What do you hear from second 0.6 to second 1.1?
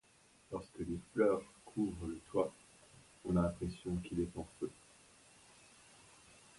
les